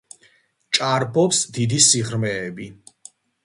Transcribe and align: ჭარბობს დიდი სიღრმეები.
ჭარბობს 0.77 1.43
დიდი 1.59 1.81
სიღრმეები. 1.91 2.71